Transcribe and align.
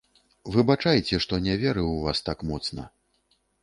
Выбачайце, 0.55 1.21
што 1.27 1.41
не 1.51 1.55
верыў 1.67 1.87
у 1.93 2.03
вас 2.09 2.27
так 2.33 2.37
моцна. 2.53 2.93